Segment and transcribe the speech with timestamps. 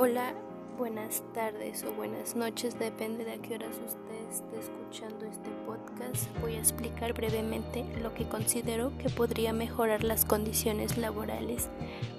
[0.00, 0.32] Hola,
[0.78, 6.28] buenas tardes o buenas noches, depende de a qué horas usted esté escuchando este podcast.
[6.40, 11.68] Voy a explicar brevemente lo que considero que podría mejorar las condiciones laborales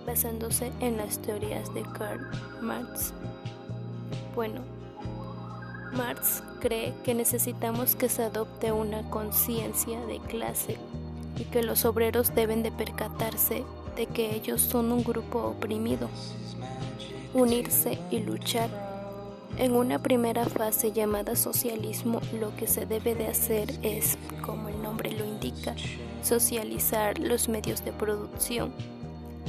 [0.05, 2.19] basándose en las teorías de Karl
[2.61, 3.13] Marx.
[4.35, 4.59] Bueno,
[5.93, 10.75] Marx cree que necesitamos que se adopte una conciencia de clase
[11.37, 13.63] y que los obreros deben de percatarse
[13.95, 16.09] de que ellos son un grupo oprimido
[17.33, 18.69] unirse y luchar.
[19.57, 24.81] En una primera fase llamada socialismo, lo que se debe de hacer es, como el
[24.81, 25.75] nombre lo indica,
[26.23, 28.71] socializar los medios de producción,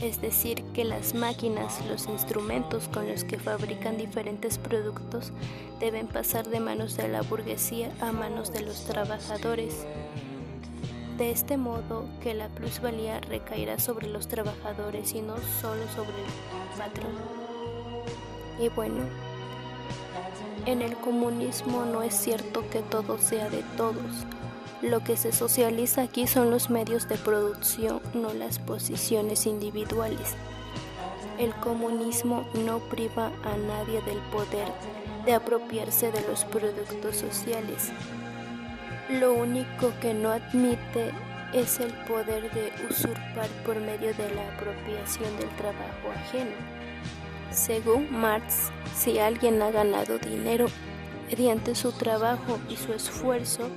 [0.02, 5.32] es decir, que las máquinas, los instrumentos con los que fabrican diferentes productos
[5.78, 9.86] deben pasar de manos de la burguesía a manos de los trabajadores.
[11.18, 16.78] De este modo que la plusvalía recaerá sobre los trabajadores y no solo sobre el
[16.78, 17.49] patrón.
[18.60, 19.04] Y bueno,
[20.66, 24.26] en el comunismo no es cierto que todo sea de todos.
[24.82, 30.36] Lo que se socializa aquí son los medios de producción, no las posiciones individuales.
[31.38, 34.68] El comunismo no priva a nadie del poder
[35.24, 37.90] de apropiarse de los productos sociales.
[39.08, 41.12] Lo único que no admite
[41.54, 46.80] es el poder de usurpar por medio de la apropiación del trabajo ajeno.
[47.50, 50.66] Según Marx, si alguien ha ganado dinero
[51.28, 53.68] mediante su trabajo y su esfuerzo,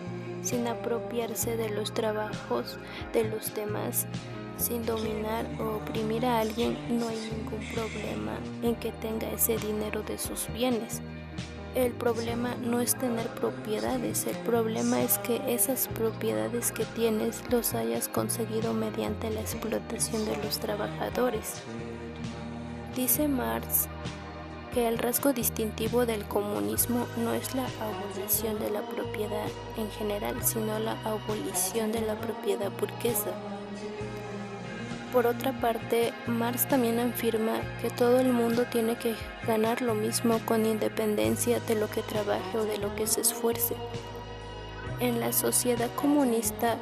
[0.44, 2.78] sin apropiarse de los trabajos
[3.14, 4.06] de los demás,
[4.58, 10.04] sin dominar o oprimir a alguien, no hay ningún problema en que tenga ese dinero
[10.04, 11.02] de sus bienes.
[11.74, 17.74] El problema no es tener propiedades, el problema es que esas propiedades que tienes los
[17.74, 21.64] hayas conseguido mediante la explotación de los trabajadores.
[22.96, 23.88] Dice Marx
[24.72, 30.44] que el rasgo distintivo del comunismo no es la abolición de la propiedad en general,
[30.44, 33.32] sino la abolición de la propiedad burguesa.
[35.12, 39.16] Por otra parte, Marx también afirma que todo el mundo tiene que
[39.48, 43.76] ganar lo mismo con independencia de lo que trabaje o de lo que se esfuerce.
[45.00, 46.78] En la sociedad comunista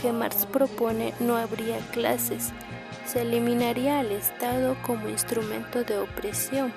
[0.00, 2.52] que Marx propone no habría clases,
[3.06, 6.72] se eliminaría al Estado como instrumento de opresión.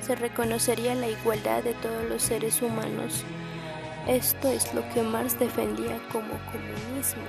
[0.00, 3.24] Se reconocería la igualdad de todos los seres humanos.
[4.06, 7.22] Esto es lo que Marx defendía como comunismo.